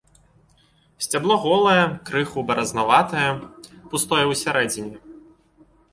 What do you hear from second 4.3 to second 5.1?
ў сярэдзіне.